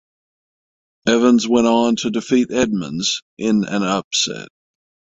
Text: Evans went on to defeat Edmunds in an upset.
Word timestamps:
Evans 1.05 1.47
went 1.47 1.67
on 1.67 1.95
to 1.97 2.09
defeat 2.09 2.49
Edmunds 2.49 3.21
in 3.37 3.63
an 3.65 3.83
upset. 3.83 4.47